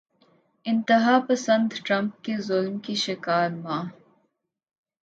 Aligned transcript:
انتہا 0.65 1.17
پسند 1.27 1.73
ٹرمپ 1.85 2.23
کے 2.23 2.37
ظلم 2.39 2.77
کی 2.79 2.95
شکار 2.97 3.49
ماں 3.63 3.83